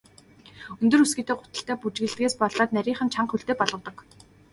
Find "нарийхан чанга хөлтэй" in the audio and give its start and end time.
2.73-3.55